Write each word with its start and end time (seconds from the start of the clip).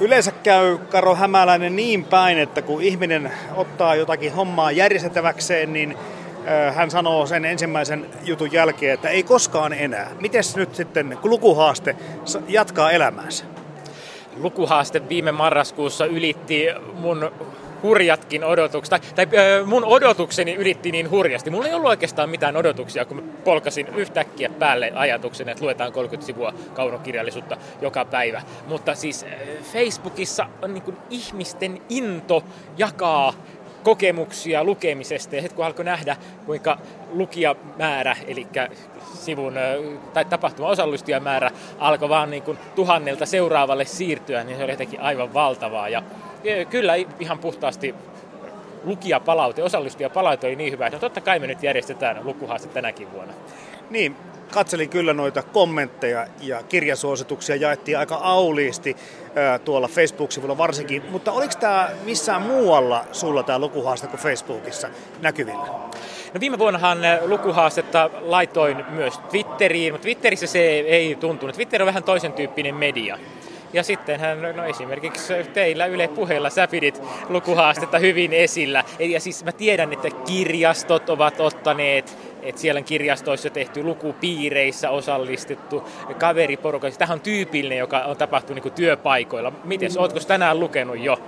Yleensä 0.00 0.32
käy 0.42 0.78
Karo 0.78 1.14
Hämäläinen 1.14 1.76
niin 1.76 2.04
päin, 2.04 2.38
että 2.38 2.62
kun 2.62 2.82
ihminen 2.82 3.32
ottaa 3.54 3.94
jotakin 3.94 4.32
hommaa 4.32 4.70
järjestettäväkseen, 4.70 5.72
niin 5.72 5.96
hän 6.74 6.90
sanoo 6.90 7.26
sen 7.26 7.44
ensimmäisen 7.44 8.06
jutun 8.24 8.52
jälkeen, 8.52 8.94
että 8.94 9.08
ei 9.08 9.22
koskaan 9.22 9.72
enää. 9.72 10.10
Miten 10.20 10.42
nyt 10.56 10.74
sitten 10.74 11.18
lukuhaaste 11.22 11.96
jatkaa 12.48 12.90
elämäänsä? 12.90 13.44
Lukuhaaste 14.36 15.08
viime 15.08 15.32
marraskuussa 15.32 16.06
ylitti 16.06 16.66
mun 16.94 17.32
hurjatkin 17.82 18.44
odotukset, 18.44 18.90
tai, 18.90 19.26
tai 19.26 19.64
mun 19.64 19.84
odotukseni 19.84 20.54
ylitti 20.54 20.92
niin 20.92 21.10
hurjasti. 21.10 21.50
Mulla 21.50 21.66
ei 21.66 21.74
ollut 21.74 21.88
oikeastaan 21.88 22.30
mitään 22.30 22.56
odotuksia, 22.56 23.04
kun 23.04 23.16
mä 23.16 23.22
polkasin 23.44 23.88
yhtäkkiä 23.96 24.50
päälle 24.58 24.92
ajatuksen, 24.94 25.48
että 25.48 25.64
luetaan 25.64 25.92
30 25.92 26.26
sivua 26.26 26.54
kaunokirjallisuutta 26.74 27.56
joka 27.80 28.04
päivä. 28.04 28.42
Mutta 28.66 28.94
siis 28.94 29.26
Facebookissa 29.72 30.46
on 30.62 30.74
niin 30.74 30.96
ihmisten 31.10 31.82
into 31.88 32.44
jakaa 32.78 33.34
kokemuksia 33.82 34.64
lukemisesta 34.64 35.36
ja 35.36 35.42
sitten 35.42 35.56
kun 35.56 35.64
alkoi 35.64 35.84
nähdä, 35.84 36.16
kuinka 36.46 36.78
lukijamäärä, 37.10 38.16
eli 38.26 38.46
sivun 39.14 39.54
tai 40.14 40.24
tapahtuma 40.24 40.68
osallistujamäärä 40.68 41.50
alkoi 41.78 42.08
vaan 42.08 42.30
niin 42.30 42.42
kuin 42.42 42.58
tuhannelta 42.74 43.26
seuraavalle 43.26 43.84
siirtyä, 43.84 44.44
niin 44.44 44.56
se 44.56 44.64
oli 44.64 44.72
jotenkin 44.72 45.00
aivan 45.00 45.34
valtavaa. 45.34 45.88
Ja 45.88 46.02
kyllä 46.70 46.94
ihan 47.20 47.38
puhtaasti 47.38 47.94
lukijapalaute, 48.84 49.62
osallistujapalaute 49.62 50.46
oli 50.46 50.56
niin 50.56 50.72
hyvä, 50.72 50.86
että 50.86 50.96
no 50.96 51.00
totta 51.00 51.20
kai 51.20 51.38
me 51.38 51.46
nyt 51.46 51.62
järjestetään 51.62 52.20
lukuhaaste 52.24 52.68
tänäkin 52.68 53.12
vuonna. 53.12 53.32
Niin, 53.90 54.16
katselin 54.52 54.88
kyllä 54.88 55.12
noita 55.12 55.42
kommentteja 55.42 56.26
ja 56.40 56.62
kirjasuosituksia 56.62 57.56
jaettiin 57.56 57.98
aika 57.98 58.14
auliisti 58.14 58.96
tuolla 59.64 59.88
Facebook-sivulla 59.88 60.58
varsinkin, 60.58 61.02
mutta 61.10 61.32
oliko 61.32 61.54
tämä 61.60 61.90
missään 62.04 62.42
muualla 62.42 63.04
sulla 63.12 63.42
tämä 63.42 63.58
lukuhaaste 63.58 64.06
kuin 64.06 64.20
Facebookissa 64.20 64.88
näkyvillä? 65.20 65.66
No 66.34 66.40
viime 66.40 66.58
vuonnahan 66.58 66.98
lukuhaastetta 67.26 68.10
laitoin 68.20 68.84
myös 68.88 69.18
Twitteriin, 69.18 69.94
mutta 69.94 70.02
Twitterissä 70.02 70.46
se 70.46 70.60
ei 70.68 71.14
tuntunut. 71.14 71.54
Twitter 71.54 71.82
on 71.82 71.86
vähän 71.86 72.02
toisen 72.02 72.32
tyyppinen 72.32 72.74
media. 72.74 73.18
Ja 73.72 73.82
sitten 73.82 74.20
hän, 74.20 74.42
no 74.56 74.64
esimerkiksi 74.64 75.34
teillä 75.54 75.86
Yle 75.86 76.08
puheella 76.08 76.50
sä 76.50 76.68
pidit 76.68 77.02
lukuhaastetta 77.28 77.98
hyvin 77.98 78.32
esillä. 78.32 78.84
Ja 78.98 79.20
siis 79.20 79.44
mä 79.44 79.52
tiedän, 79.52 79.92
että 79.92 80.08
kirjastot 80.10 81.10
ovat 81.10 81.40
ottaneet 81.40 82.18
että 82.42 82.60
siellä 82.60 82.78
on 82.78 82.84
kirjastoissa 82.84 83.50
tehty 83.50 83.82
lukupiireissä 83.82 84.90
osallistettu 84.90 85.88
kaveriporukassa. 86.18 86.98
Tähän 86.98 87.14
on 87.14 87.20
tyypillinen, 87.20 87.78
joka 87.78 87.98
on 87.98 88.16
tapahtunut 88.16 88.64
niin 88.64 88.74
työpaikoilla. 88.74 89.52
Miten, 89.64 89.90
ootko 89.98 90.20
tänään 90.20 90.60
lukenut 90.60 90.98
jo? 90.98 91.18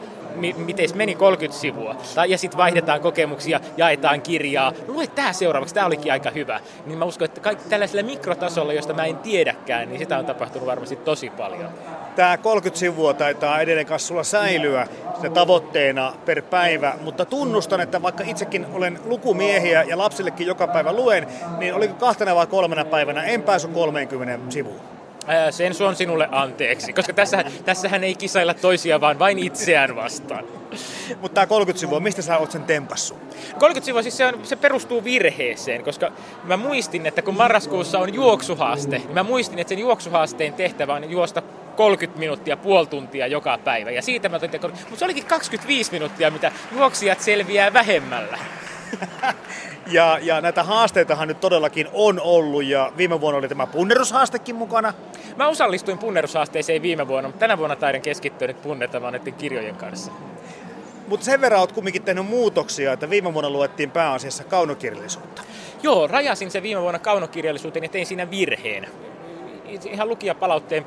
Miten 0.56 0.88
meni 0.94 1.14
30 1.14 1.60
sivua. 1.60 1.96
Ja 2.28 2.38
sitten 2.38 2.58
vaihdetaan 2.58 3.00
kokemuksia, 3.00 3.60
jaetaan 3.76 4.22
kirjaa. 4.22 4.72
Lue 4.88 5.06
tämä 5.06 5.32
seuraavaksi, 5.32 5.74
tämä 5.74 5.86
olikin 5.86 6.12
aika 6.12 6.30
hyvä. 6.30 6.60
Niin 6.86 6.98
mä 6.98 7.04
uskon, 7.04 7.24
että 7.24 7.40
kaikki 7.40 7.68
tällaisella 7.68 8.02
mikrotasolla, 8.02 8.72
josta 8.72 8.94
mä 8.94 9.04
en 9.04 9.16
tiedäkään, 9.16 9.88
niin 9.88 9.98
sitä 9.98 10.18
on 10.18 10.26
tapahtunut 10.26 10.66
varmasti 10.66 10.96
tosi 10.96 11.30
paljon. 11.30 11.68
Tämä 12.16 12.36
30 12.36 12.78
sivua 12.78 13.14
taitaa 13.14 13.60
edelleen 13.60 13.86
kanssa 13.86 14.08
sulla 14.08 14.24
säilyä 14.24 14.86
se 15.20 15.30
tavoitteena 15.30 16.12
per 16.24 16.42
päivä, 16.42 16.94
mutta 17.00 17.24
tunnustan, 17.24 17.80
että 17.80 18.02
vaikka 18.02 18.24
itsekin 18.26 18.66
olen 18.72 18.98
lukumiehiä 19.04 19.82
ja 19.82 19.98
lapsillekin 19.98 20.46
joka 20.46 20.66
päivä 20.66 20.92
luen, 20.92 21.26
niin 21.58 21.74
oliko 21.74 21.94
kahtena 21.94 22.34
vai 22.34 22.46
kolmena 22.46 22.84
päivänä 22.84 23.22
en 23.22 23.42
päässyt 23.42 23.72
30 23.72 24.52
sivuun. 24.52 24.80
Ää, 25.26 25.50
sen 25.50 25.74
suon 25.74 25.96
sinulle 25.96 26.28
anteeksi, 26.32 26.92
koska 26.92 27.12
tässä, 27.12 27.44
tässähän 27.64 28.04
ei 28.04 28.14
kisailla 28.14 28.54
toisia, 28.54 29.00
vaan 29.00 29.18
vain 29.18 29.38
itseään 29.38 29.96
vastaan. 29.96 30.44
Mutta 31.20 31.34
tämä 31.34 31.46
30 31.46 31.80
sivua, 31.80 32.00
mistä 32.00 32.22
sä 32.22 32.38
oot 32.38 32.50
sen 32.50 32.62
tempassut? 32.62 33.18
30 33.58 33.84
sivua, 33.84 34.02
siis 34.02 34.16
se, 34.16 34.26
on, 34.26 34.40
se 34.42 34.56
perustuu 34.56 35.04
virheeseen, 35.04 35.84
koska 35.84 36.12
mä 36.44 36.56
muistin, 36.56 37.06
että 37.06 37.22
kun 37.22 37.36
marraskuussa 37.36 37.98
on 37.98 38.14
juoksuhaaste, 38.14 38.98
niin 38.98 39.14
mä 39.14 39.22
muistin, 39.22 39.58
että 39.58 39.68
sen 39.68 39.78
juoksuhaasteen 39.78 40.52
tehtävä 40.52 40.94
on 40.94 41.10
juosta 41.10 41.42
30 41.76 42.18
minuuttia, 42.18 42.56
puoli 42.56 42.86
tuntia 42.86 43.26
joka 43.26 43.58
päivä. 43.64 43.90
Ja 43.90 44.02
siitä 44.02 44.28
mä 44.28 44.36
otin, 44.36 44.50
mutta 44.62 44.96
se 44.96 45.04
olikin 45.04 45.26
25 45.26 45.92
minuuttia, 45.92 46.30
mitä 46.30 46.52
juoksijat 46.72 47.20
selviää 47.20 47.72
vähemmällä. 47.72 48.38
Ja, 49.86 50.18
ja 50.22 50.40
näitä 50.40 50.62
haasteitahan 50.62 51.28
nyt 51.28 51.40
todellakin 51.40 51.88
on 51.92 52.20
ollut 52.20 52.64
ja 52.64 52.92
viime 52.96 53.20
vuonna 53.20 53.38
oli 53.38 53.48
tämä 53.48 53.66
punnerushaastekin 53.66 54.56
mukana. 54.56 54.92
Mä 55.36 55.48
osallistuin 55.48 55.98
punnerushaasteeseen 55.98 56.82
viime 56.82 57.08
vuonna, 57.08 57.28
mutta 57.28 57.40
tänä 57.40 57.58
vuonna 57.58 57.76
taidan 57.76 58.00
keskittyä 58.00 58.48
nyt 58.48 58.62
punnertamaan 58.62 59.12
näiden 59.12 59.34
kirjojen 59.34 59.76
kanssa. 59.76 60.12
Mutta 61.08 61.26
sen 61.26 61.40
verran 61.40 61.60
olet 61.60 61.72
kumminkin 61.72 62.02
tehnyt 62.02 62.26
muutoksia, 62.26 62.92
että 62.92 63.10
viime 63.10 63.34
vuonna 63.34 63.50
luettiin 63.50 63.90
pääasiassa 63.90 64.44
kaunokirjallisuutta. 64.44 65.42
Joo, 65.82 66.06
rajasin 66.06 66.50
se 66.50 66.62
viime 66.62 66.80
vuonna 66.80 66.98
kaunokirjallisuuteen 66.98 67.82
ja 67.82 67.88
tein 67.88 68.06
siinä 68.06 68.30
virheen. 68.30 68.88
Ihan 69.84 70.08
lukijapalautteen 70.08 70.86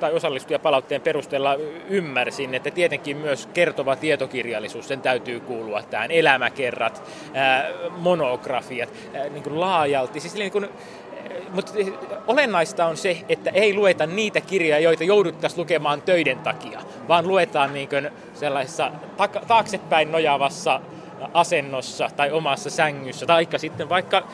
tai 0.00 0.12
osallistujapalautteen 0.12 1.00
perusteella 1.00 1.56
ymmärsin, 1.88 2.54
että 2.54 2.70
tietenkin 2.70 3.16
myös 3.16 3.48
kertova 3.54 3.96
tietokirjallisuus, 3.96 4.88
sen 4.88 5.00
täytyy 5.00 5.40
kuulua 5.40 5.82
tähän 5.82 6.10
elämäkerrat, 6.10 7.02
monografiat, 7.96 8.88
niin 9.30 9.42
kuin 9.42 9.60
laajalti. 9.60 10.20
Siis 10.20 10.34
niin 10.34 10.52
kuin, 10.52 10.68
mutta 11.50 11.72
olennaista 12.26 12.86
on 12.86 12.96
se, 12.96 13.16
että 13.28 13.50
ei 13.50 13.74
lueta 13.74 14.06
niitä 14.06 14.40
kirjoja, 14.40 14.78
joita 14.78 15.04
jouduttaisiin 15.04 15.60
lukemaan 15.60 16.02
töiden 16.02 16.38
takia, 16.38 16.80
vaan 17.08 17.28
luetaan 17.28 17.74
niin 17.74 17.88
sellaisessa 18.34 18.90
taaksepäin 19.46 20.12
nojaavassa 20.12 20.80
asennossa 21.34 22.10
tai 22.16 22.32
omassa 22.32 22.70
sängyssä. 22.70 23.26
Tai 23.26 23.46
sitten 23.56 23.88
vaikka 23.88 24.28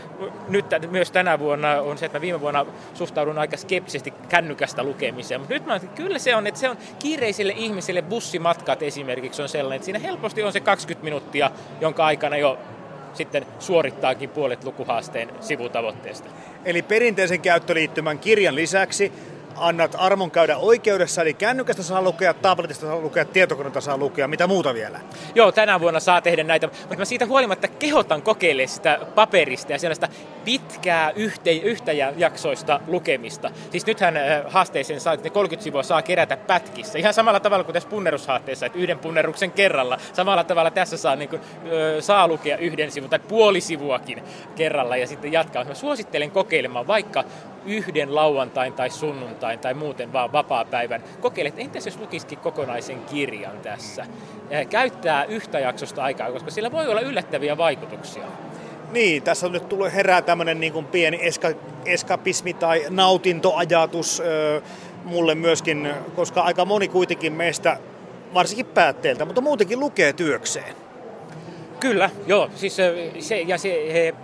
nyt 0.49 0.67
myös 0.91 1.11
tänä 1.11 1.39
vuonna 1.39 1.81
on 1.81 1.99
se, 1.99 2.07
että 2.07 2.19
mä 2.19 2.23
viime 2.23 2.41
vuonna 2.41 2.67
suhtaudun 2.95 3.39
aika 3.39 3.57
skeptisesti 3.57 4.15
kännykästä 4.29 4.83
lukemiseen. 4.83 5.41
Mutta 5.41 5.55
nyt 5.55 5.67
mä 5.67 5.77
että 5.77 5.89
kyllä 5.89 6.19
se 6.19 6.37
on, 6.37 6.47
että 6.47 6.61
se 6.61 6.69
on 6.69 6.79
kiireisille 6.99 7.55
ihmisille 7.57 8.03
bussimatkat 8.03 8.83
esimerkiksi 8.83 9.43
on 9.43 9.49
sellainen, 9.49 9.77
että 9.77 9.85
siinä 9.85 9.99
helposti 9.99 10.43
on 10.43 10.53
se 10.53 10.61
20 10.61 11.05
minuuttia, 11.05 11.51
jonka 11.81 12.07
aikana 12.07 12.37
jo 12.37 12.59
sitten 13.15 13.47
suorittaakin 13.59 14.31
puolet 14.31 14.65
lukuhaasteen 14.65 15.31
sivutavoitteesta. 15.41 16.29
Eli 16.65 16.83
perinteisen 16.83 17.41
käyttöliittymän 17.41 18.19
kirjan 18.19 18.55
lisäksi 18.55 19.13
annat 19.59 19.95
armon 19.99 20.31
käydä 20.31 20.57
oikeudessa, 20.57 21.23
eli 21.23 21.35
kännykästä 21.35 21.83
saa 21.83 22.03
lukea, 22.03 22.35
tabletista 22.35 22.87
saa 22.87 22.97
lukea, 22.97 23.25
tietokoneelta 23.25 23.81
saa 23.81 23.97
lukea, 23.99 24.29
mitä 24.29 24.47
muuta 24.47 24.75
vielä? 24.75 25.01
Joo, 25.35 25.53
tänä 25.53 25.81
vuonna 25.81 26.01
saa 26.01 26.21
tehdä 26.21 26.45
näitä, 26.45 26.67
mutta 26.67 26.97
mä 26.97 27.05
siitä 27.05 27.27
huolimatta 27.27 27.69
kehotan 27.69 28.23
kokeilemaan 28.23 28.69
sitä 28.69 28.99
paperista 29.15 29.73
ja 29.73 29.79
sellaista 29.79 30.09
pitkää 30.47 31.11
yhtä, 31.11 31.51
yhtäjaksoista 31.51 32.81
lukemista. 32.87 33.51
Siis 33.71 33.87
nythän 33.87 34.15
haasteeseen 34.47 35.01
saa, 35.01 35.13
että 35.13 35.31
30 35.31 35.65
sivua 35.65 35.83
saa 35.83 36.03
kerätä 36.03 36.37
pätkissä. 36.37 36.99
Ihan 36.99 37.15
samalla 37.15 37.41
tavalla 37.41 37.65
kuin 37.65 37.75
tässä 37.75 37.89
punnerushaasteessa, 37.89 38.67
että 38.67 38.79
yhden 38.79 38.99
punneruksen 38.99 39.53
kerralla. 39.53 39.99
Samalla 40.13 40.45
tavalla 40.45 40.71
tässä 40.71 40.97
saa, 40.97 41.17
niin 41.17 41.29
kuin, 41.29 41.43
saa 42.01 42.29
lukea 42.29 42.57
yhden 42.57 42.91
sivun 42.91 43.11
tai 43.11 43.19
puoli 43.19 43.61
sivuakin 43.61 44.23
kerralla 44.57 44.97
ja 44.97 45.07
sitten 45.07 45.33
jatkaa. 45.33 45.65
Mä 45.65 45.75
suosittelen 45.75 46.31
kokeilemaan 46.31 46.87
vaikka 46.87 47.25
yhden 47.67 48.15
lauantain 48.15 48.73
tai 48.73 48.91
sunnuntain 48.91 49.59
tai 49.59 49.75
muuten 49.75 50.13
vaan 50.13 50.33
vapaa-päivän. 50.33 51.03
Kokeile, 51.21 51.49
että 51.49 51.61
entäs 51.61 51.87
jos 51.87 51.99
lukisikin 51.99 52.39
kokonaisen 52.39 53.05
kirjan 53.05 53.59
tässä. 53.59 54.07
Käyttää 54.71 55.25
yhtä 55.25 55.59
jaksosta 55.59 56.03
aikaa, 56.03 56.33
koska 56.33 56.51
sillä 56.51 56.73
voi 56.73 56.89
olla 56.89 57.01
yllättäviä 57.01 57.57
vaikutuksia. 57.57 58.25
Niin, 58.97 59.23
tässä 59.23 59.49
nyt 59.49 59.69
tullut 59.69 59.93
herää 59.93 60.23
tämmöinen 60.23 60.61
niin 60.61 60.73
kuin 60.73 60.87
pieni 60.87 61.19
eska, 61.23 61.49
eskapismi 61.85 62.55
tai 62.55 62.85
nautintoajatus 62.91 64.21
ö, 64.21 64.63
mulle 65.05 65.35
myöskin, 65.35 65.95
koska 66.15 66.41
aika 66.41 66.65
moni 66.65 66.89
kuitenkin 66.89 67.33
meistä, 67.33 67.79
varsinkin 68.35 68.67
päätteeltä, 68.67 69.25
mutta 69.25 69.41
muutenkin 69.41 69.81
lukee 69.81 70.13
työkseen. 70.13 70.75
Kyllä, 71.81 72.11
joo. 72.27 72.51
Siis 72.55 72.77
se, 73.19 73.41
ja 73.41 73.59
se, 73.59 73.93
he, 73.93 74.15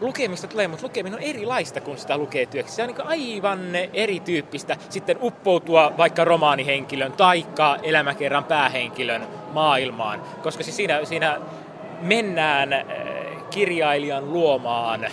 lukemista 0.00 0.46
tulee, 0.46 0.68
mutta 0.68 0.86
lukeminen 0.86 1.18
on 1.18 1.24
erilaista, 1.24 1.80
kun 1.80 1.98
sitä 1.98 2.16
lukee 2.16 2.46
työksi. 2.46 2.74
Se 2.74 2.82
on 2.82 2.88
niin 2.88 3.06
aivan 3.06 3.60
erityyppistä 3.92 4.76
sitten 4.88 5.18
uppoutua 5.22 5.92
vaikka 5.98 6.24
romaanihenkilön 6.24 7.12
taikka 7.12 7.76
elämäkerran 7.82 8.44
päähenkilön 8.44 9.22
maailmaan, 9.52 10.22
koska 10.42 10.64
siis 10.64 10.76
siinä, 10.76 11.04
siinä 11.04 11.40
mennään 12.02 12.84
kirjailijan 13.54 14.32
luomaan 14.32 15.06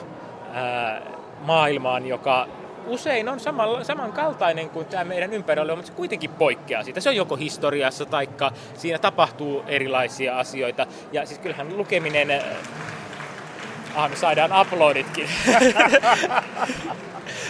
ää, 0.53 1.01
maailmaan, 1.41 2.07
joka 2.07 2.47
usein 2.87 3.29
on 3.29 3.39
samalla, 3.39 3.83
samankaltainen 3.83 4.69
kuin 4.69 4.85
tämä 4.85 5.03
meidän 5.03 5.33
ympärillä, 5.33 5.75
mutta 5.75 5.87
se 5.87 5.97
kuitenkin 5.97 6.29
poikkeaa 6.29 6.83
siitä. 6.83 6.99
Se 6.99 7.09
on 7.09 7.15
joko 7.15 7.35
historiassa 7.35 8.05
tai 8.05 8.29
siinä 8.73 8.99
tapahtuu 8.99 9.63
erilaisia 9.67 10.39
asioita. 10.39 10.87
Ja 11.11 11.25
siis 11.25 11.39
kyllähän 11.39 11.77
lukeminen 11.77 12.41
Ah, 13.95 14.09
me 14.09 14.15
saadaan 14.15 14.61
uploaditkin. 14.61 15.27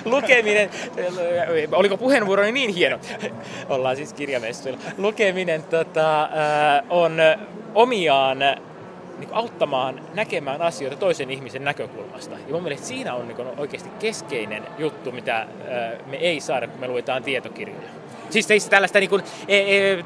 Lukeminen, 0.05 0.69
oliko 1.71 1.97
puheenvuoroni 1.97 2.51
niin 2.51 2.69
hieno? 2.69 2.99
Ollaan 3.69 3.95
siis 3.95 4.13
kirjamessuilla. 4.13 4.79
Lukeminen 4.97 5.63
tota, 5.63 6.29
on 6.89 7.17
omiaan 7.75 8.37
niin 9.19 9.33
auttamaan 9.33 10.01
näkemään 10.13 10.61
asioita 10.61 10.97
toisen 10.97 11.31
ihmisen 11.31 11.63
näkökulmasta. 11.63 12.35
Ja 12.47 12.53
mun 12.53 12.63
mielestä 12.63 12.87
siinä 12.87 13.13
on 13.13 13.27
niin 13.27 13.37
oikeasti 13.57 13.89
keskeinen 13.99 14.63
juttu, 14.77 15.11
mitä 15.11 15.47
me 16.05 16.17
ei 16.17 16.39
saada, 16.39 16.67
kun 16.67 16.79
me 16.79 16.87
luetaan 16.87 17.23
tietokirjoja. 17.23 17.89
Siis 18.29 18.51
ei 18.51 18.59
tällaista 18.59 18.99
niin 18.99 19.09
kuin, 19.09 19.23
e, 19.47 19.57
e, 19.57 20.03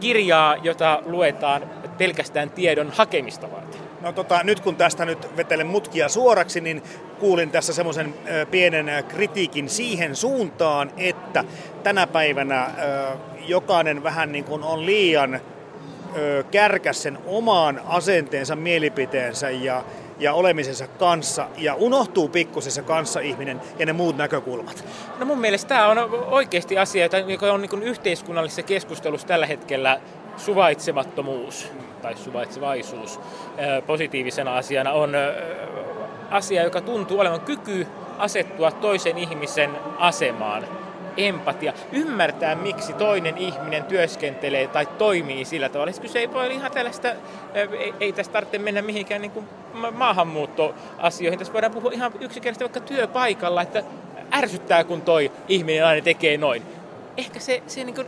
kirjaa, 0.00 0.56
jota 0.62 1.02
luetaan 1.06 1.62
pelkästään 1.98 2.50
tiedon 2.50 2.92
hakemista 2.96 3.50
varten. 3.52 3.80
No 4.00 4.12
tota, 4.12 4.40
nyt 4.44 4.60
kun 4.60 4.76
tästä 4.76 5.04
nyt 5.04 5.36
vetelen 5.36 5.66
mutkia 5.66 6.08
suoraksi, 6.08 6.60
niin 6.60 6.82
kuulin 7.18 7.50
tässä 7.50 7.72
semmoisen 7.72 8.14
pienen 8.50 9.04
kritiikin 9.08 9.68
siihen 9.68 10.16
suuntaan, 10.16 10.90
että 10.96 11.44
tänä 11.82 12.06
päivänä 12.06 12.64
ö, 12.64 13.16
jokainen 13.46 14.02
vähän 14.02 14.32
niin 14.32 14.44
kuin 14.44 14.62
on 14.62 14.86
liian 14.86 15.40
kärkäs 16.50 17.02
sen 17.02 17.18
omaan 17.26 17.80
asenteensa, 17.86 18.56
mielipiteensä 18.56 19.50
ja, 19.50 19.84
ja 20.18 20.34
olemisensa 20.34 20.86
kanssa 20.86 21.46
ja 21.58 21.74
unohtuu 21.74 22.28
pikkusessa 22.28 22.82
kanssa 22.82 23.20
ihminen 23.20 23.60
ja 23.78 23.86
ne 23.86 23.92
muut 23.92 24.16
näkökulmat? 24.16 24.84
No 25.18 25.26
mun 25.26 25.38
mielestä 25.38 25.68
tämä 25.68 25.88
on 25.88 25.98
oikeasti 26.30 26.78
asia, 26.78 27.08
joka 27.26 27.52
on 27.52 27.60
niin 27.60 27.82
yhteiskunnallisessa 27.82 28.62
keskustelussa 28.62 29.26
tällä 29.26 29.46
hetkellä 29.46 30.00
suvaitsemattomuus 30.36 31.72
tai 32.02 32.16
suvaitsevaisuus 32.16 33.20
positiivisena 33.86 34.56
asiana 34.56 34.92
on 34.92 35.12
asia, 36.30 36.62
joka 36.62 36.80
tuntuu 36.80 37.20
olevan 37.20 37.40
kyky 37.40 37.86
asettua 38.18 38.70
toisen 38.70 39.18
ihmisen 39.18 39.70
asemaan 39.98 40.64
empatia, 41.28 41.72
ymmärtää 41.92 42.54
miksi 42.54 42.92
toinen 42.92 43.38
ihminen 43.38 43.84
työskentelee 43.84 44.66
tai 44.66 44.86
toimii 44.86 45.44
sillä 45.44 45.68
tavalla. 45.68 45.92
Kyse 46.00 46.18
ei 46.18 46.32
voi 46.32 46.54
ihan 46.54 46.70
tällaista, 46.72 47.08
ei, 47.54 47.94
ei 48.00 48.12
tästä 48.12 48.32
tarvitse 48.32 48.58
mennä 48.58 48.82
mihinkään 48.82 49.22
niin 49.22 49.30
kuin 49.30 49.48
maahanmuuttoasioihin. 49.92 51.38
Tässä 51.38 51.52
voidaan 51.52 51.72
puhua 51.72 51.90
ihan 51.92 52.12
yksinkertaisesti 52.20 52.64
vaikka 52.64 52.94
työpaikalla, 52.94 53.62
että 53.62 53.82
ärsyttää 54.34 54.84
kun 54.84 55.02
toi 55.02 55.32
ihminen 55.48 55.86
aina 55.86 56.02
tekee 56.02 56.36
noin. 56.36 56.62
Ehkä 57.16 57.40
se, 57.40 57.62
se 57.66 57.84
niin 57.84 58.06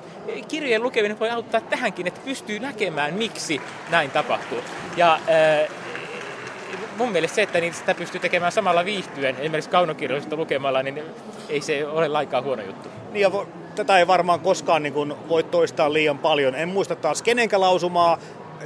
kirjojen 0.49 0.83
lukeminen 0.83 1.21
voi 1.21 1.31
auttaa 1.31 1.61
tähänkin, 1.61 2.07
että 2.07 2.21
pystyy 2.25 2.59
näkemään, 2.59 3.15
miksi 3.15 3.61
näin 3.91 4.11
tapahtuu. 4.11 4.59
Ja 4.97 5.15
äh, 5.15 5.69
mun 6.99 7.13
mielestä 7.13 7.35
se, 7.35 7.43
että 7.43 7.61
niin 7.61 7.75
sitä 7.75 7.95
pystyy 7.95 8.21
tekemään 8.21 8.53
samalla 8.53 8.85
viihtyen, 8.85 9.37
esimerkiksi 9.37 9.71
kaunokirjallisuutta 9.71 10.37
lukemalla, 10.37 10.83
niin 10.83 11.03
ei 11.49 11.61
se 11.61 11.87
ole 11.87 12.09
laikaa 12.09 12.43
huono 12.43 12.63
juttu. 12.63 13.02
Niin 13.13 13.21
ja 13.21 13.31
tätä 13.75 13.99
ei 13.99 14.07
varmaan 14.07 14.41
koskaan 14.41 14.83
niin 14.83 14.95
voi 15.29 15.43
toistaa 15.43 15.93
liian 15.93 16.19
paljon. 16.19 16.55
En 16.55 16.69
muista 16.69 16.97
taas 16.97 17.23
kenenkä 17.23 17.61
lausumaa, 17.61 18.19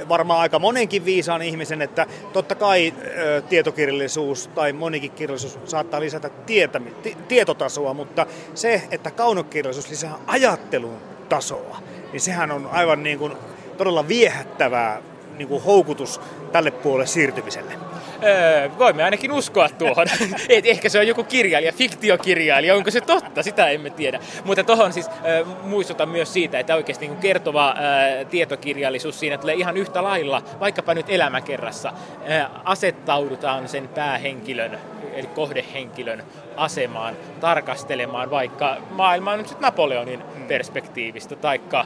varmaan 0.09 0.39
aika 0.39 0.59
monenkin 0.59 1.05
viisaan 1.05 1.41
ihmisen, 1.41 1.81
että 1.81 2.05
totta 2.33 2.55
kai 2.55 2.93
ö, 3.17 3.41
tietokirjallisuus 3.41 4.47
tai 4.47 4.73
monikin 4.73 5.11
kirjallisuus 5.11 5.59
saattaa 5.65 5.99
lisätä 5.99 6.29
tietä, 6.29 6.79
t- 6.79 7.27
tietotasoa, 7.27 7.93
mutta 7.93 8.25
se, 8.53 8.83
että 8.91 9.11
kaunokirjallisuus 9.11 9.89
lisää 9.89 10.13
ajattelun 10.27 10.97
tasoa, 11.29 11.77
niin 12.11 12.21
sehän 12.21 12.51
on 12.51 12.69
aivan 12.71 13.03
niin 13.03 13.19
kuin 13.19 13.33
todella 13.77 14.07
viehättävää 14.07 15.01
niin 15.37 15.47
kuin 15.47 15.63
houkutus 15.63 16.21
tälle 16.51 16.71
puolelle 16.71 17.07
siirtymiselle. 17.07 17.86
Öö, 18.23 18.69
voimme 18.77 19.03
ainakin 19.03 19.31
uskoa 19.31 19.69
tuohon. 19.69 20.07
Et 20.49 20.65
ehkä 20.65 20.89
se 20.89 20.99
on 20.99 21.07
joku 21.07 21.23
kirjailija, 21.23 21.71
fiktiokirjailija, 21.71 22.75
onko 22.75 22.91
se 22.91 23.01
totta, 23.01 23.43
sitä 23.43 23.69
emme 23.69 23.89
tiedä. 23.89 24.19
Mutta 24.45 24.63
tuohon 24.63 24.93
siis 24.93 25.09
öö, 25.25 25.45
muistutan 25.63 26.09
myös 26.09 26.33
siitä, 26.33 26.59
että 26.59 26.75
oikeasti 26.75 27.07
niin 27.07 27.17
kertova 27.17 27.75
öö, 27.79 28.25
tietokirjallisuus 28.25 29.19
siinä 29.19 29.37
tulee 29.37 29.55
ihan 29.55 29.77
yhtä 29.77 30.03
lailla, 30.03 30.41
vaikkapa 30.59 30.93
nyt 30.93 31.09
elämäkerrassa, 31.09 31.93
öö, 32.29 32.43
asettaudutaan 32.63 33.67
sen 33.67 33.87
päähenkilön, 33.87 34.79
eli 35.13 35.27
kohdehenkilön 35.27 36.23
asemaan 36.55 37.15
tarkastelemaan 37.39 38.29
vaikka 38.29 38.77
maailman 38.89 39.37
nyt 39.37 39.59
Napoleonin 39.59 40.23
perspektiivistä, 40.47 41.35
taikka 41.35 41.85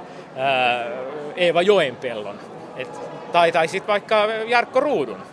Eeva 1.36 1.62
Joenpellon, 1.62 2.40
et, 2.76 3.00
tai, 3.32 3.52
tai 3.52 3.68
sitten 3.68 3.88
vaikka 3.88 4.28
Jarkko 4.48 4.80
Ruudun 4.80 5.31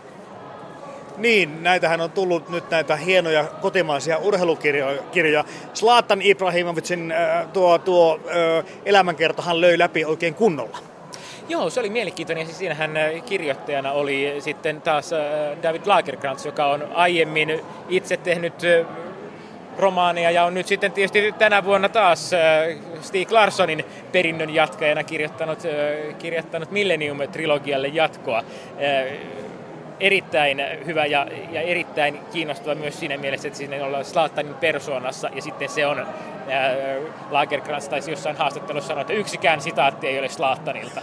niin, 1.19 1.63
näitähän 1.63 2.01
on 2.01 2.11
tullut 2.11 2.49
nyt 2.49 2.71
näitä 2.71 2.97
hienoja 2.97 3.45
kotimaisia 3.45 4.19
urheilukirjoja. 4.19 5.45
Zlatan 5.75 6.23
Ibrahimovicin 6.23 7.13
äh, 7.13 7.47
tuo, 7.53 7.79
tuo 7.79 8.21
äh, 8.27 8.65
elämänkertohan 8.85 9.61
löi 9.61 9.79
läpi 9.79 10.05
oikein 10.05 10.35
kunnolla. 10.35 10.79
Joo, 11.49 11.71
se 11.71 11.81
oli 11.81 11.91
mielenkiintoinen. 11.91 12.47
Siis 12.47 12.59
siinähän 12.59 12.97
äh, 12.97 13.25
kirjoittajana 13.25 13.93
oli 13.93 14.37
sitten 14.39 14.81
taas 14.81 15.11
David 15.63 15.83
Lagerkrantz, 15.87 16.47
joka 16.47 16.67
on 16.67 16.89
aiemmin 16.95 17.61
itse 17.89 18.17
tehnyt 18.17 18.55
romaania 19.79 20.31
ja 20.31 20.45
on 20.45 20.55
nyt 20.55 20.67
sitten 20.67 20.93
tietysti 20.93 21.33
tänä 21.39 21.65
vuonna 21.65 21.89
taas 21.89 22.31
Stig 23.01 23.31
Larssonin 23.31 23.85
perinnön 24.13 24.55
jatkajana 24.55 25.05
kirjoittanut, 25.05 25.59
kirjoittanut 26.19 26.71
Millennium-trilogialle 26.71 27.89
jatkoa 27.93 28.43
erittäin 30.01 30.63
hyvä 30.87 31.07
ja, 31.07 31.27
ja 31.51 31.61
erittäin 31.61 32.19
kiinnostava 32.33 32.75
myös 32.75 33.01
siinä 33.01 33.17
mielessä, 33.17 33.49
että 33.49 33.59
siinä 33.59 33.85
ollaan 33.85 34.05
Slaattanin 34.05 34.55
persoonassa 34.55 35.31
ja 35.35 35.43
sitten 35.43 35.69
se 35.69 35.87
on 35.87 36.07
Lagerkrantz 37.31 37.89
taisi 37.89 38.11
jossain 38.11 38.37
haastattelussa 38.37 38.89
sanoa, 38.89 39.01
että 39.01 39.13
yksikään 39.13 39.61
sitaatti 39.61 40.07
ei 40.07 40.19
ole 40.19 40.29
Slaattanilta. 40.29 41.01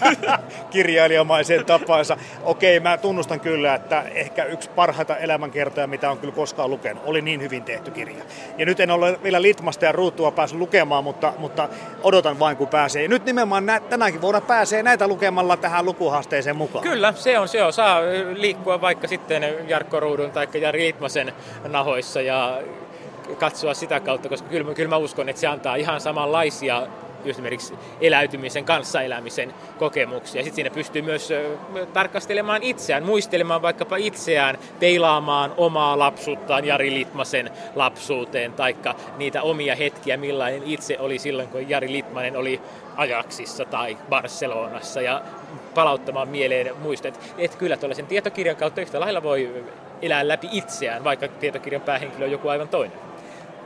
Kirjailijamaiseen 0.70 1.64
tapansa. 1.64 2.16
Okei, 2.42 2.80
mä 2.80 2.98
tunnustan 2.98 3.40
kyllä, 3.40 3.74
että 3.74 4.02
ehkä 4.14 4.44
yksi 4.44 4.70
parhaita 4.70 5.16
elämänkertoja, 5.16 5.86
mitä 5.86 6.10
on 6.10 6.18
kyllä 6.18 6.34
koskaan 6.34 6.70
lukenut, 6.70 7.02
oli 7.06 7.22
niin 7.22 7.42
hyvin 7.42 7.62
tehty 7.62 7.90
kirja. 7.90 8.24
Ja 8.58 8.66
nyt 8.66 8.80
en 8.80 8.90
ole 8.90 9.18
vielä 9.22 9.42
Litmasta 9.42 9.84
ja 9.84 9.92
Ruutua 9.92 10.30
päässyt 10.30 10.58
lukemaan, 10.58 11.04
mutta, 11.04 11.32
mutta 11.38 11.68
odotan 12.02 12.38
vain 12.38 12.56
kun 12.56 12.68
pääsee. 12.68 13.02
Ja 13.02 13.08
nyt 13.08 13.24
nimenomaan 13.24 13.66
nä- 13.66 13.80
tänäkin 13.80 14.20
vuonna 14.20 14.40
pääsee 14.40 14.82
näitä 14.82 15.08
lukemalla 15.08 15.56
tähän 15.56 15.84
lukuhaasteeseen 15.84 16.56
mukaan. 16.56 16.82
Kyllä, 16.82 17.12
se 17.16 17.38
on, 17.38 17.48
se 17.48 17.62
on. 17.62 17.72
Saa 17.72 18.00
liikkua 18.34 18.80
vaikka 18.80 19.08
sitten 19.08 19.68
Jarkko 19.68 20.00
Ruudun 20.00 20.30
tai 20.30 20.48
Jari 20.60 20.82
Litmasen 20.86 21.32
nahoissa 21.68 22.20
ja 22.20 22.62
katsoa 23.38 23.74
sitä 23.74 24.00
kautta, 24.00 24.28
koska 24.28 24.48
kyllä, 24.48 24.74
kyllä 24.74 24.88
mä 24.88 24.96
uskon, 24.96 25.28
että 25.28 25.40
se 25.40 25.46
antaa 25.46 25.76
ihan 25.76 26.00
samanlaisia 26.00 26.86
esimerkiksi 27.30 27.74
eläytymisen, 28.00 28.64
kanssaelämisen 28.64 29.54
kokemuksia. 29.78 30.42
Sitten 30.42 30.54
siinä 30.54 30.70
pystyy 30.70 31.02
myös 31.02 31.32
tarkastelemaan 31.92 32.62
itseään, 32.62 33.02
muistelemaan 33.02 33.62
vaikkapa 33.62 33.96
itseään, 33.96 34.58
peilaamaan 34.80 35.54
omaa 35.56 35.98
lapsuuttaan 35.98 36.64
Jari 36.64 36.94
Litmasen 36.94 37.50
lapsuuteen, 37.74 38.52
taikka 38.52 38.94
niitä 39.16 39.42
omia 39.42 39.76
hetkiä, 39.76 40.16
millainen 40.16 40.62
itse 40.64 40.98
oli 40.98 41.18
silloin, 41.18 41.48
kun 41.48 41.68
Jari 41.68 41.92
Litmanen 41.92 42.36
oli 42.36 42.60
Ajaksissa 42.96 43.64
tai 43.64 43.98
Barcelonassa 44.08 45.00
ja 45.00 45.22
palauttamaan 45.74 46.28
mieleen 46.28 46.76
muistot. 46.76 47.20
Että 47.38 47.58
kyllä 47.58 47.76
tuollaisen 47.76 48.06
tietokirjan 48.06 48.56
kautta 48.56 48.80
yhtä 48.80 49.00
lailla 49.00 49.22
voi 49.22 49.64
elää 50.02 50.28
läpi 50.28 50.48
itseään, 50.52 51.04
vaikka 51.04 51.28
tietokirjan 51.28 51.82
päähenkilö 51.82 52.24
on 52.24 52.30
joku 52.30 52.48
aivan 52.48 52.68
toinen. 52.68 53.05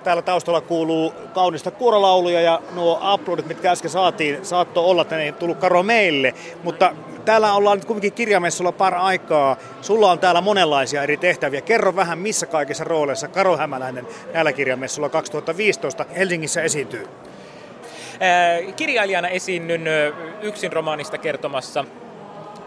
Täällä 0.05 0.23
taustalla 0.23 0.61
kuuluu 0.61 1.15
kaunista 1.35 1.71
kuorolauluja 1.71 2.41
ja 2.41 2.63
nuo 2.75 3.15
uploadit, 3.15 3.47
mitkä 3.47 3.71
äsken 3.71 3.91
saatiin, 3.91 4.45
saattoi 4.45 4.85
olla, 4.85 5.03
että 5.03 5.17
ne 5.17 5.23
ei 5.23 5.33
tullut 5.33 5.59
Karo 5.59 5.83
meille. 5.83 6.35
Mutta 6.63 6.93
täällä 7.25 7.55
ollaan 7.55 7.79
nyt 7.79 7.85
kuitenkin 7.85 8.13
kirjamessulla 8.13 8.73
par 8.73 8.95
aikaa. 8.95 9.57
Sulla 9.81 10.11
on 10.11 10.19
täällä 10.19 10.41
monenlaisia 10.41 11.03
eri 11.03 11.17
tehtäviä. 11.17 11.61
Kerro 11.61 11.97
vähän, 11.97 12.19
missä 12.19 12.47
kaikissa 12.47 12.85
rooleissa 12.85 13.29
Karo 13.29 13.57
Hämäläinen 13.57 14.07
näillä 14.35 14.53
kirjamessulla 14.53 15.09
2015 15.09 16.07
Helsingissä 16.17 16.63
esiintyy. 16.63 17.07
Kirjailijana 18.77 19.29
esiinnyn 19.29 19.85
yksin 20.43 20.73
romaanista 20.73 21.19
kertomassa 21.19 21.85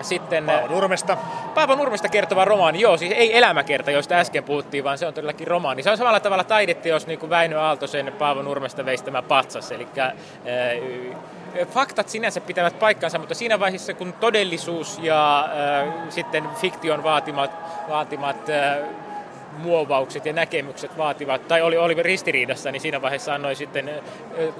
sitten, 0.02 0.46
Paavo 0.46 0.68
Nurmesta. 0.68 1.18
Paavo 1.54 1.76
Nurmesta 1.76 2.10
kertova 2.10 2.46
romaani, 2.46 2.80
joo, 2.80 2.98
siis 2.98 3.12
ei 3.12 3.38
elämäkerta, 3.38 3.92
josta 3.92 4.16
äsken 4.16 4.44
puhuttiin, 4.44 4.84
vaan 4.84 4.98
se 4.98 5.06
on 5.08 5.14
todellakin 5.14 5.48
romaani. 5.48 5.84
Se 5.84 5.92
on 5.92 5.98
samalla 5.98 6.20
tavalla 6.20 6.44
taideteos 6.44 7.08
niin 7.08 7.20
kuin 7.20 7.30
Väinö 7.30 7.60
Aaltosen 7.60 8.14
Paavo 8.20 8.42
Nurmesta 8.42 8.86
veistämä 8.86 9.22
patsas, 9.22 9.72
eli 9.72 9.88
äh, 9.98 11.68
faktat 11.68 12.10
sinänsä 12.10 12.42
pitävät 12.42 12.80
paikkansa, 12.80 13.20
mutta 13.20 13.36
siinä 13.36 13.60
vaiheessa 13.60 13.94
kun 13.94 14.14
todellisuus 14.14 15.00
ja 15.00 15.50
äh, 15.82 16.10
sitten 16.10 16.44
fiktion 16.62 17.04
vaatimat, 17.04 17.52
vaatimat 17.90 18.50
äh, 18.50 18.78
muovaukset 19.58 20.26
ja 20.26 20.34
näkemykset 20.34 20.98
vaativat, 20.98 21.48
tai 21.48 21.62
oli, 21.62 21.78
oli 21.78 22.04
ristiriidassa, 22.04 22.72
niin 22.72 22.82
siinä 22.82 23.02
vaiheessa 23.02 23.34
annoi 23.34 23.56
sitten 23.56 23.92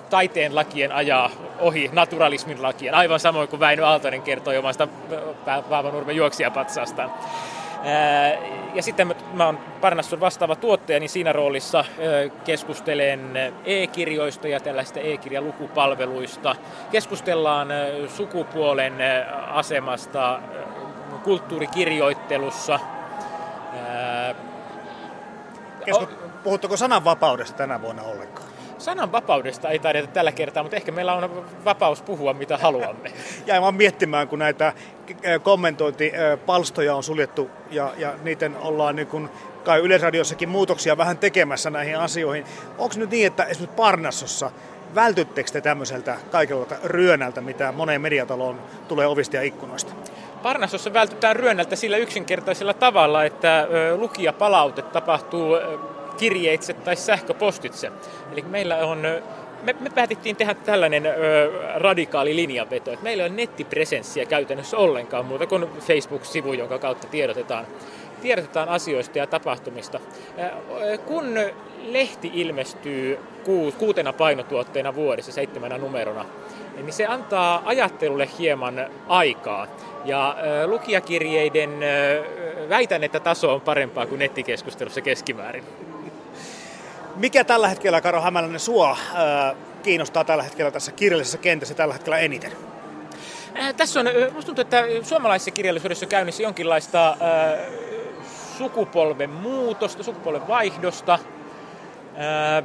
taiteen 0.10 0.56
lakien 0.56 0.92
ajaa 0.92 1.30
ohi 1.60 1.90
naturalismin 1.94 2.64
lakien, 2.64 2.94
aivan 2.94 3.20
samoin 3.20 3.48
kuin 3.48 3.60
Väinö 3.60 3.86
Aaltonen 3.86 4.22
kertoi 4.22 4.58
omasta 4.58 4.88
Nurmen 5.92 6.16
juoksijapatsastaan. 6.16 7.12
Ja 8.74 8.84
sitten 8.84 9.16
mä 9.34 9.46
oon 9.46 9.60
Parnasson 9.82 10.20
vastaava 10.20 10.56
tuottaja, 10.56 11.00
niin 11.00 11.10
siinä 11.10 11.34
roolissa 11.34 11.86
keskustelen 12.46 13.54
e-kirjoista 13.66 14.48
ja 14.48 14.60
tällaista 14.60 15.00
e-kirjalukupalveluista. 15.00 16.56
Keskustellaan 16.92 17.68
sukupuolen 18.08 18.94
asemasta 19.48 20.40
kulttuurikirjoittelussa. 21.24 22.80
Kesku... 25.86 26.08
Puhutteko 26.44 26.78
sananvapaudesta 26.78 27.58
tänä 27.58 27.82
vuonna 27.82 28.02
ollenkaan? 28.04 28.48
Sananvapaudesta 28.78 29.70
ei 29.70 29.80
taideta 29.80 30.08
tällä 30.08 30.32
kertaa, 30.32 30.64
mutta 30.64 30.76
ehkä 30.76 30.92
meillä 30.92 31.14
on 31.14 31.46
vapaus 31.66 32.02
puhua 32.02 32.34
mitä 32.34 32.58
haluamme. 32.58 33.12
Jäin 33.48 33.62
vaan 33.62 33.76
miettimään, 33.76 34.28
kun 34.28 34.40
näitä 34.40 34.74
kommentointipalstoja 35.44 36.96
on 36.96 37.04
suljettu 37.04 37.50
ja, 37.72 37.94
ja 37.98 38.14
niiden 38.24 38.58
ollaan 38.58 38.96
niin 38.96 39.08
kuin 39.08 39.30
kai 39.64 39.80
Yleisradiossakin 39.80 40.50
muutoksia 40.50 40.98
vähän 40.98 41.18
tekemässä 41.18 41.70
näihin 41.70 42.00
asioihin. 42.00 42.46
Onko 42.78 42.96
nyt 42.98 43.10
niin, 43.10 43.28
että 43.28 43.44
esimerkiksi 43.44 43.76
Parnassossa 43.76 44.52
vältyttekö 44.96 45.52
te 45.52 45.62
tämmöiseltä 45.62 46.18
kaikenlaista 46.32 46.76
ryönältä, 46.84 47.42
mitä 47.42 47.72
moneen 47.72 48.02
mediataloon 48.02 48.62
tulee 48.88 49.08
ovista 49.08 49.36
ja 49.36 49.42
ikkunoista? 49.42 49.94
Parnassossa 50.44 50.94
vältytään 50.94 51.36
ryönältä 51.36 51.76
sillä 51.76 51.98
yksinkertaisella 51.98 52.74
tavalla, 52.74 53.24
että 53.24 53.68
lukijapalaute 53.98 54.82
tapahtuu 54.82 55.58
kirjeitse 56.18 56.74
tai 56.74 56.96
sähköpostitse. 56.96 57.92
Eli 58.32 58.42
meillä 58.42 58.86
on 58.86 59.02
me, 59.64 59.76
me 59.80 59.90
päätettiin 59.90 60.36
tehdä 60.36 60.54
tällainen 60.54 61.06
ö, 61.06 61.12
radikaali 61.76 62.36
linjanveto, 62.36 62.92
että 62.92 63.04
meillä 63.04 63.24
on 63.26 63.36
nettipresenssiä 63.36 64.26
käytännössä 64.26 64.78
ollenkaan 64.78 65.26
muuta 65.26 65.48
kuin 65.48 65.68
Facebook-sivu, 65.80 66.54
jonka 66.54 66.80
kautta 66.80 67.08
tiedotetaan, 67.08 67.66
tiedotetaan 68.24 68.70
asioista 68.70 69.18
ja 69.18 69.28
tapahtumista. 69.28 70.00
Kun 71.06 71.36
lehti 71.84 72.32
ilmestyy 72.34 73.20
kuutena 73.78 74.14
painotuotteena 74.14 74.96
vuodessa, 74.96 75.32
seitsemänä 75.32 75.78
numerona, 75.78 76.26
niin 76.76 76.94
se 76.94 77.06
antaa 77.06 77.62
ajattelulle 77.66 78.30
hieman 78.40 78.86
aikaa. 79.08 79.68
Ja 80.06 80.36
lukijakirjeiden 80.66 81.80
väitän, 82.70 83.04
että 83.04 83.20
taso 83.20 83.54
on 83.54 83.62
parempaa 83.62 84.06
kuin 84.06 84.20
nettikeskustelussa 84.20 85.02
keskimäärin. 85.02 85.64
Mikä 87.16 87.44
tällä 87.44 87.68
hetkellä, 87.68 88.02
Karo 88.02 88.22
Hämäläinen, 88.22 88.60
sua 88.60 88.98
kiinnostaa 89.84 90.24
tällä 90.24 90.44
hetkellä 90.44 90.72
tässä 90.72 90.92
kirjallisessa 90.92 91.38
kentässä 91.38 91.76
tällä 91.76 91.94
hetkellä 91.94 92.18
eniten? 92.18 92.52
Tässä 93.78 94.00
on, 94.00 94.06
musta 94.34 94.46
tuntuu, 94.46 94.62
että 94.62 94.84
suomalaisessa 95.02 95.52
kirjallisuudessa 95.52 96.06
on 96.06 96.10
käynnissä 96.10 96.44
jonkinlaista 96.44 97.10
äh, 97.10 97.18
sukupolven 98.64 99.30
muutosta, 99.30 100.04
sukupolven 100.04 100.48
vaihdosta. 100.48 101.14
Äh, 101.14 102.64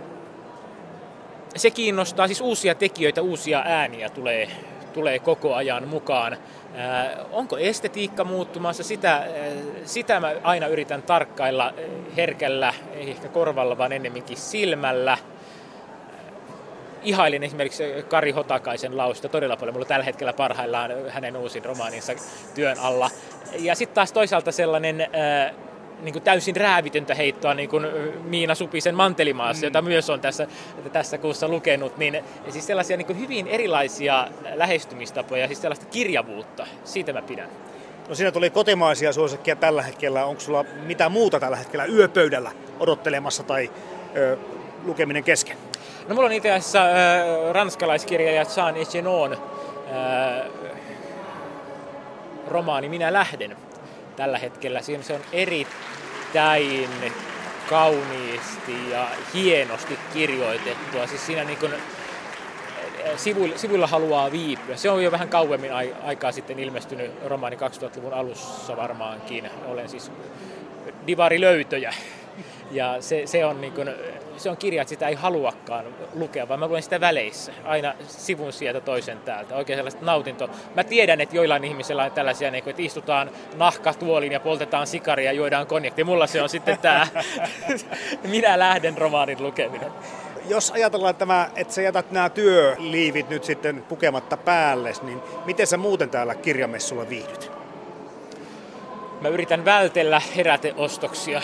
se 1.57 1.71
kiinnostaa, 1.71 2.27
siis 2.27 2.41
uusia 2.41 2.75
tekijöitä, 2.75 3.23
uusia 3.23 3.63
ääniä 3.65 4.09
tulee, 4.09 4.49
tulee 4.93 5.19
koko 5.19 5.55
ajan 5.55 5.89
mukaan. 5.89 6.33
Äh, 6.33 7.27
onko 7.33 7.59
estetiikka 7.59 8.25
muuttumassa? 8.25 8.85
Sitä, 8.85 9.17
äh, 9.17 9.27
sitä 9.85 10.21
mä 10.21 10.33
aina 10.43 10.67
yritän 10.67 11.03
tarkkailla 11.03 11.67
äh, 11.67 11.75
herkällä, 12.17 12.75
ei 12.95 13.11
ehkä 13.11 13.29
korvalla, 13.29 13.79
vaan 13.79 13.93
ennemminkin 13.93 14.37
silmällä. 14.37 15.19
Ihailin 17.03 17.43
esimerkiksi 17.43 17.85
Kari 18.09 18.31
Hotakaisen 18.31 18.97
lausta 18.97 19.29
todella 19.29 19.57
paljon. 19.57 19.75
Mulla 19.75 19.87
tällä 19.87 20.05
hetkellä 20.05 20.33
parhaillaan 20.33 20.91
hänen 21.09 21.37
uusin 21.37 21.65
romaaninsa 21.65 22.13
työn 22.55 22.79
alla. 22.79 23.11
Ja 23.59 23.75
sitten 23.75 23.95
taas 23.95 24.13
toisaalta 24.13 24.53
sellainen 24.53 25.09
niin 26.03 26.13
kuin 26.13 26.23
täysin 26.23 26.57
räävitöntä 26.57 27.15
heittoa 27.15 27.55
niin 27.55 27.69
kuin 27.69 27.87
Miina 28.25 28.55
Supisen 28.55 28.95
Mantelimaassa, 28.95 29.63
mm. 29.63 29.67
jota 29.67 29.83
myös 29.83 30.11
on 30.11 30.21
tässä, 30.21 30.47
tässä 30.93 31.19
kuussa 31.19 31.49
lukenut, 31.49 31.97
niin 31.97 32.25
siis 32.49 32.67
sellaisia 32.67 32.97
niin 32.97 33.07
kuin 33.07 33.19
hyvin 33.19 33.47
erilaisia 33.47 34.29
lähestymistapoja, 34.55 35.47
siis 35.47 35.63
sellaista 35.63 35.87
kirjavuutta, 35.87 36.67
siitä 36.85 37.13
mä 37.13 37.23
pidän. 37.23 37.49
No 38.09 38.15
siinä 38.15 38.33
tuli 38.33 38.51
kotimaisia 38.51 39.13
suosikkia 39.13 39.57
tällä 39.57 39.83
hetkellä. 39.83 40.25
Onko 40.25 40.41
sulla 40.41 40.65
mitä 40.83 41.09
muuta 41.09 41.41
tällä 41.41 41.57
hetkellä 41.57 41.85
yöpöydällä 41.85 42.51
odottelemassa 42.81 43.43
tai 43.43 43.71
ö, 44.17 44.37
lukeminen 44.85 45.25
kesken? 45.25 45.57
No 46.09 46.15
mulla 46.15 46.27
on 46.27 46.33
itse 46.33 46.51
asiassa 46.51 46.83
äh, 46.83 46.93
ranskalaiskirjailija 47.53 48.45
Jean 48.57 48.77
Echenon 48.77 49.33
äh, 49.33 50.51
romaani 52.47 52.89
Minä 52.89 53.13
lähden 53.13 53.57
tällä 54.19 54.39
hetkellä. 54.39 54.83
Siinä 54.83 55.03
se 55.03 55.13
on 55.13 55.21
erittäin 55.33 56.89
kauniisti 57.69 58.91
ja 58.91 59.09
hienosti 59.35 59.99
kirjoitettua. 60.13 61.07
Siis 61.07 61.27
siinä 61.27 61.45
niin 61.45 61.59
kuin, 61.59 61.73
eh, 61.75 61.81
sivuilla, 63.17 63.59
sivuilla 63.59 63.87
haluaa 63.87 64.33
viipyä. 64.33 64.77
Se 64.77 64.91
on 64.91 65.05
jo 65.05 65.13
vähän 65.13 65.29
kauemmin 65.29 65.71
aikaa 66.03 66.33
sitten 66.33 66.59
ilmestynyt 66.59 67.11
romaani 67.25 67.57
2000-luvun 67.57 68.13
alussa 68.13 68.77
varmaankin. 68.77 69.51
Olen 69.67 69.89
siis 69.89 70.11
divarilöytöjä. 71.07 71.95
Ja 72.71 72.97
se, 73.01 73.23
se, 73.27 73.45
on 73.45 73.61
niin 73.61 73.73
kuin, 73.73 73.91
se 74.39 74.51
on 74.51 74.57
kirja, 74.57 74.83
että 74.83 74.91
sitä 74.91 75.09
ei 75.09 75.15
haluakaan 75.15 75.85
lukea, 76.15 76.49
vaan 76.49 76.61
mä 76.61 76.67
luen 76.67 76.83
sitä 76.83 77.01
väleissä. 77.01 77.53
Aina 77.65 77.95
sivun 78.07 78.53
sieltä 78.53 78.81
toisen 78.81 79.19
täältä. 79.19 79.57
Oikein 79.57 79.79
sellaista 79.79 80.05
nautintoa. 80.05 80.49
Mä 80.75 80.85
tiedän, 80.85 81.21
että 81.21 81.37
joillain 81.37 81.65
ihmisillä 81.65 82.05
on 82.05 82.11
tällaisia, 82.11 82.51
niin 82.51 82.65
kuin, 82.65 82.71
että 82.71 82.83
istutaan 82.83 83.31
nahkatuoliin 83.57 84.33
ja 84.33 84.41
poltetaan 84.41 84.87
sikaria 84.87 85.33
ja 85.33 85.33
juodaan 85.33 85.67
konjakti. 85.67 86.05
Mulla 86.05 86.27
se 86.27 86.43
on 86.43 86.49
sitten 86.49 86.79
tämä 86.79 87.07
Minä 88.31 88.59
lähden 88.59 88.99
romaanin 88.99 89.43
lukeminen. 89.43 89.93
Jos 90.49 90.71
ajatellaan 90.71 91.17
tämä, 91.17 91.51
että 91.57 91.75
sä 91.75 91.83
jätät 91.83 92.11
nämä 92.11 92.31
työliivit 92.31 93.29
nyt 93.29 93.45
sitten 93.45 93.83
pukematta 93.89 94.37
päälle, 94.37 94.93
niin 95.03 95.21
miten 95.45 95.67
sä 95.67 95.77
muuten 95.77 96.11
täällä 96.11 96.35
kirjamessulla 96.35 97.09
viihdyt? 97.09 97.51
Mä 99.21 99.29
yritän 99.29 99.65
vältellä 99.65 100.23
heräteostoksia 100.37 101.43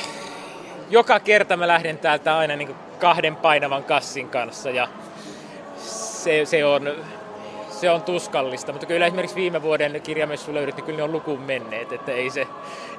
joka 0.91 1.21
kerta 1.21 1.57
mä 1.57 1.69
lähden 1.69 1.99
täältä 1.99 2.38
aina 2.38 2.57
niin 2.57 2.75
kahden 2.99 3.37
painavan 3.37 3.85
kassin 3.85 4.29
kanssa 4.29 4.71
ja 4.71 4.88
se, 6.25 6.45
se, 6.45 6.64
on, 6.64 6.93
se 7.71 7.91
on 7.91 8.03
tuskallista, 8.03 8.73
mutta 8.73 8.87
kyllä 8.87 9.07
esimerkiksi 9.07 9.37
viime 9.37 9.62
vuoden 9.62 10.00
kirjamessulöydyt, 10.03 10.76
niin 10.76 10.85
kyllä 10.85 10.97
ne 10.97 11.03
on 11.03 11.12
lukuun 11.12 11.41
menneet, 11.41 11.93
että 11.93 12.12
ei, 12.12 12.31
se, 12.31 12.47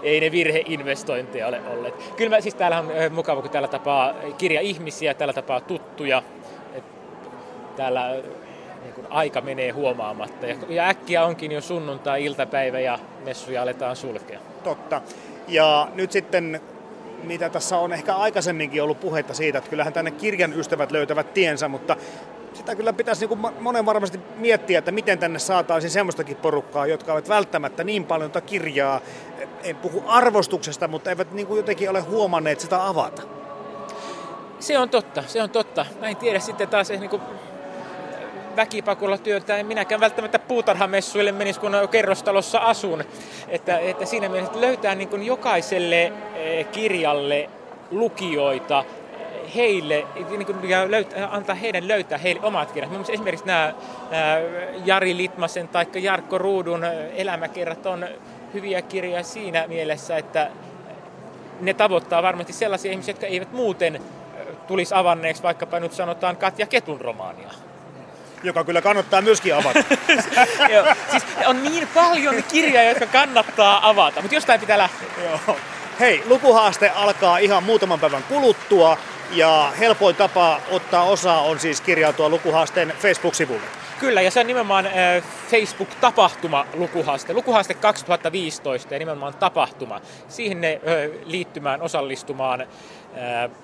ei 0.04 0.20
ne 0.20 0.32
virheinvestointeja 0.32 1.48
ole 1.48 1.62
olleet. 1.68 2.13
Kyllä 2.18 2.36
mä, 2.36 2.42
siis 2.42 2.56
täällä 2.56 2.80
on 2.80 2.92
mukava, 3.12 3.42
kun 3.42 3.51
täällä 3.51 3.68
tapaa 3.68 4.13
kirja-ihmisiä, 4.38 5.13
täällä 5.13 5.34
tapaa 5.34 5.62
tuttuja, 5.62 6.24
täällä 7.75 8.15
niin 8.84 8.94
kuin 8.94 9.08
aika 9.10 9.42
menee 9.42 9.72
huomaamatta. 9.72 10.48
Ja, 10.48 10.56
ja 10.70 10.88
äkkiä 10.88 11.25
onkin 11.25 11.51
jo 11.51 11.62
sunnuntai-iltapäivä 11.62 12.80
ja 12.80 13.00
messuja 13.24 13.62
aletaan 13.62 13.96
sulkea. 13.96 14.39
Totta. 14.63 15.01
Ja 15.48 15.88
nyt 15.96 16.12
sitten 16.12 16.62
mitä 17.25 17.50
tässä 17.50 17.77
on 17.77 17.94
ehkä 17.94 18.15
aikaisemminkin 18.15 18.84
ollut 18.84 19.00
puhetta 19.00 19.34
siitä, 19.34 19.58
että 19.58 19.70
kyllähän 19.70 19.94
tänne 19.94 20.12
kirjan 20.12 20.53
ystävät 20.53 20.91
löytävät 20.91 21.34
tiensä, 21.34 21.67
mutta 21.67 21.98
sitä 22.53 22.75
kyllä 22.75 22.94
pitäisi 22.94 23.27
niin 23.27 23.39
monen 23.60 23.86
varmasti 23.86 24.20
miettiä, 24.36 24.79
että 24.79 24.91
miten 24.91 25.20
tänne 25.20 25.39
saataisiin 25.39 25.91
semmoistakin 25.91 26.38
porukkaa, 26.38 26.88
jotka 26.88 27.13
ovat 27.13 27.29
välttämättä 27.29 27.84
niin 27.84 28.05
paljon 28.05 28.32
kirjaa, 28.46 29.01
en 29.63 29.75
puhu 29.75 30.03
arvostuksesta, 30.08 30.88
mutta 30.88 31.10
eivät 31.10 31.32
niin 31.32 31.48
kuin 31.48 31.58
jotenkin 31.58 31.89
ole 31.89 32.01
huomanneet 32.01 32.60
sitä 32.60 32.88
avata. 32.88 33.22
Se 34.60 34.77
on 34.77 34.89
totta, 34.89 35.24
se 35.27 35.44
on 35.44 35.50
totta. 35.50 35.86
Mä 36.00 36.08
en 36.08 36.15
tiedä 36.15 36.39
sitten 36.39 36.67
taas 36.67 36.89
niin 36.89 37.10
kuin 37.10 37.22
väkipakolla 38.55 39.17
työtä. 39.17 39.57
En 39.57 39.65
minäkään 39.65 40.01
välttämättä 40.01 40.39
puutarhamessuille 40.39 41.31
menisi, 41.31 41.59
kun 41.59 41.71
kerrostalossa 41.91 42.59
asun. 42.59 43.03
Että, 43.47 43.79
että 43.79 44.05
siinä 44.05 44.29
mielessä 44.29 44.51
että 44.51 44.67
löytää 44.67 44.95
niin 44.95 45.09
kuin 45.09 45.24
jokaiselle 45.24 46.13
eh, 46.35 46.67
kirjalle 46.71 47.50
lukijoita, 47.91 48.83
heille, 49.55 50.05
niin 50.29 50.45
kuin, 50.45 50.69
ja 50.69 50.91
löytää, 50.91 51.29
antaa 51.31 51.55
heidän 51.55 51.88
löytää 51.88 52.17
heille 52.17 52.41
omat 52.43 52.71
kirjat. 52.71 52.91
Mielestäni 52.91 53.13
esimerkiksi 53.13 53.45
nämä, 53.45 53.74
nämä 54.12 54.38
Jari 54.85 55.17
Litmasen 55.17 55.67
tai 55.67 55.85
Jarkko 55.95 56.38
Ruudun 56.38 56.83
eh, 56.83 56.91
elämäkerrat 57.15 57.85
on 57.85 58.07
hyviä 58.53 58.81
kirjoja 58.81 59.24
siinä 59.24 59.67
mielessä, 59.67 60.17
että 60.17 60.50
ne 61.59 61.74
tavoittaa 61.74 62.24
varmasti 62.24 62.53
sellaisia 62.53 62.91
ihmisiä, 62.91 63.12
jotka 63.12 63.25
eivät 63.25 63.51
muuten 63.51 63.95
eh, 63.95 64.01
tulisi 64.67 64.95
avanneeksi 64.95 65.43
vaikkapa 65.43 65.79
nyt 65.79 65.93
sanotaan 65.93 66.38
Katja 66.38 66.67
Ketun 66.67 67.01
romaania 67.01 67.50
joka 68.45 68.63
kyllä 68.63 68.81
kannattaa 68.81 69.21
myöskin 69.21 69.55
avata. 69.55 69.79
Joo, 70.73 70.85
siis 71.11 71.23
on 71.45 71.63
niin 71.63 71.87
paljon 71.87 72.43
kirjoja, 72.51 72.89
jotka 72.89 73.05
kannattaa 73.05 73.89
avata, 73.89 74.21
mutta 74.21 74.35
jostain 74.35 74.59
pitää 74.59 74.77
lähteä. 74.77 75.07
Joo. 75.23 75.57
Hei, 75.99 76.23
lukuhaaste 76.25 76.89
alkaa 76.89 77.37
ihan 77.37 77.63
muutaman 77.63 77.99
päivän 77.99 78.23
kuluttua 78.23 78.97
ja 79.31 79.73
helpoin 79.79 80.15
tapa 80.15 80.59
ottaa 80.71 81.03
osaa 81.03 81.41
on 81.41 81.59
siis 81.59 81.81
kirjautua 81.81 82.29
lukuhaasteen 82.29 82.93
Facebook-sivulle. 82.99 83.85
Kyllä, 83.99 84.21
ja 84.21 84.31
se 84.31 84.39
on 84.39 84.47
nimenomaan 84.47 84.85
äh, 84.85 85.23
Facebook-tapahtuma 85.49 86.65
lukuhaaste. 86.73 87.33
Lukuhaaste 87.33 87.73
2015 87.73 88.93
ja 88.93 88.99
nimenomaan 88.99 89.33
tapahtuma. 89.33 90.01
Siihen 90.27 90.61
ne 90.61 90.73
äh, 90.73 91.21
liittymään, 91.25 91.81
osallistumaan. 91.81 92.61
Äh, 92.61 92.67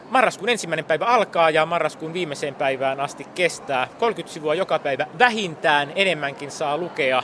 marraskuun 0.09 0.49
ensimmäinen 0.49 0.85
päivä 0.85 1.05
alkaa 1.05 1.49
ja 1.49 1.65
marraskuun 1.65 2.13
viimeiseen 2.13 2.55
päivään 2.55 2.99
asti 2.99 3.27
kestää. 3.35 3.87
30 3.99 4.33
sivua 4.33 4.55
joka 4.55 4.79
päivä 4.79 5.07
vähintään 5.19 5.91
enemmänkin 5.95 6.51
saa 6.51 6.77
lukea. 6.77 7.23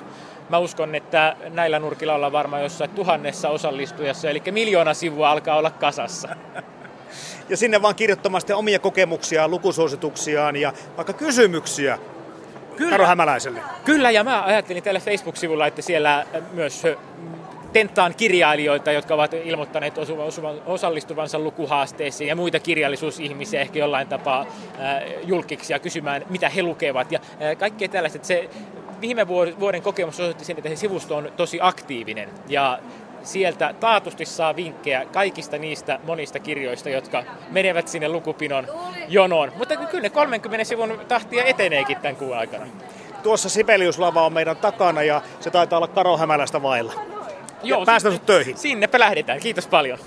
Mä 0.49 0.57
uskon, 0.57 0.95
että 0.95 1.35
näillä 1.49 1.79
nurkilla 1.79 2.13
ollaan 2.13 2.31
varmaan 2.31 2.63
jossain 2.63 2.89
tuhannessa 2.89 3.49
osallistujassa, 3.49 4.29
eli 4.29 4.41
miljoona 4.51 4.93
sivua 4.93 5.31
alkaa 5.31 5.57
olla 5.57 5.71
kasassa. 5.71 6.29
Ja 7.49 7.57
sinne 7.57 7.81
vaan 7.81 7.95
kirjoittamaan 7.95 8.41
omia 8.55 8.79
kokemuksia, 8.79 9.47
lukusuosituksiaan 9.47 10.55
ja 10.55 10.73
vaikka 10.97 11.13
kysymyksiä 11.13 11.99
Kyllä. 12.77 12.91
Karo 12.91 13.05
Hämäläiselle. 13.05 13.61
Kyllä, 13.85 14.11
ja 14.11 14.23
mä 14.23 14.43
ajattelin 14.43 14.83
tällä 14.83 14.99
Facebook-sivulla, 14.99 15.67
että 15.67 15.81
siellä 15.81 16.25
myös 16.53 16.83
tentaan 17.73 18.15
kirjailijoita, 18.15 18.91
jotka 18.91 19.13
ovat 19.13 19.33
ilmoittaneet 19.33 19.93
osallistuvansa 20.65 21.39
lukuhaasteisiin 21.39 22.27
ja 22.27 22.35
muita 22.35 22.59
kirjallisuusihmisiä 22.59 23.61
ehkä 23.61 23.79
jollain 23.79 24.07
tapaa 24.07 24.45
julkiksi 25.23 25.73
ja 25.73 25.79
kysymään, 25.79 26.25
mitä 26.29 26.49
he 26.49 26.63
lukevat 26.63 27.11
ja 27.11 27.19
kaikkea 27.57 27.87
tällaista. 27.87 28.19
Se 28.21 28.49
viime 29.01 29.27
vuoden 29.59 29.81
kokemus 29.81 30.19
osoitti 30.19 30.45
sen, 30.45 30.57
että 30.57 30.69
se 30.69 30.75
sivusto 30.75 31.15
on 31.15 31.31
tosi 31.37 31.59
aktiivinen 31.61 32.29
ja 32.47 32.79
sieltä 33.27 33.73
taatusti 33.79 34.25
saa 34.25 34.55
vinkkejä 34.55 35.05
kaikista 35.05 35.57
niistä 35.57 35.99
monista 36.03 36.39
kirjoista, 36.39 36.89
jotka 36.89 37.23
menevät 37.49 37.87
sinne 37.87 38.09
lukupinon 38.09 38.67
jonoon. 39.07 39.51
Mutta 39.57 39.75
kyllä 39.75 40.01
ne 40.01 40.09
30 40.09 40.63
sivun 40.63 41.01
tahtia 41.07 41.43
eteneekin 41.43 41.97
tämän 41.97 42.15
kuun 42.15 42.37
aikana. 42.37 42.65
Tuossa 43.23 43.49
Sibeliuslava 43.49 44.25
on 44.25 44.33
meidän 44.33 44.57
takana 44.57 45.03
ja 45.03 45.21
se 45.39 45.51
taitaa 45.51 45.77
olla 45.77 45.87
Karo 45.87 46.17
Hämälästä 46.17 46.61
vailla. 46.61 46.93
Joo, 47.63 47.85
päästään 47.85 48.13
sinne, 48.13 48.25
töihin. 48.25 48.57
Sinnepä 48.57 48.99
lähdetään. 48.99 49.39
Kiitos 49.39 49.67
paljon. 49.67 49.99